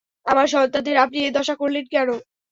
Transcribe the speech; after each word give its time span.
আমার 0.25 0.47
সন্তানদের 0.47 0.95
আপনি 0.97 1.17
এ 1.19 1.37
দশা 1.37 1.55
করলেন 1.55 1.85
কেন? 1.93 2.09